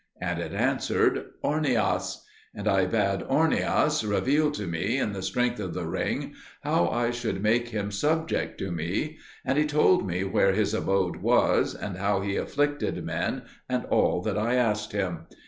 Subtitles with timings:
[0.19, 2.23] And it answered, "Ornias."
[2.55, 7.11] And I bade Ornias reveal to me, in the strength of the ring, how I
[7.11, 11.97] should make him subject to me; and he told me where his abode was, and
[11.97, 15.27] how he afflicted men, and all that I asked him.